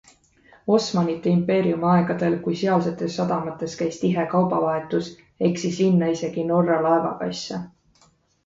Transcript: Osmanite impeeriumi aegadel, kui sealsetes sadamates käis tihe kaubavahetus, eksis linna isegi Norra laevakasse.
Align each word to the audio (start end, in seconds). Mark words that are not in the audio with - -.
Osmanite 0.75 1.33
impeeriumi 1.39 1.85
aegadel, 1.89 2.37
kui 2.47 2.57
sealsetes 2.61 3.17
sadamates 3.21 3.75
käis 3.83 3.99
tihe 4.05 4.25
kaubavahetus, 4.33 5.11
eksis 5.51 5.79
linna 5.85 6.11
isegi 6.17 6.47
Norra 6.55 6.81
laevakasse. 6.89 7.63